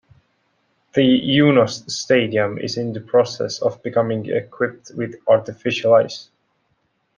The 0.95 1.03
Yunost' 1.03 1.91
Stadium 1.91 2.57
is 2.57 2.75
in 2.75 2.91
the 2.93 3.01
process 3.01 3.61
of 3.61 3.83
becoming 3.83 4.31
equipped 4.31 4.89
with 4.95 5.17
artificial 5.27 5.93
ice. 5.93 6.31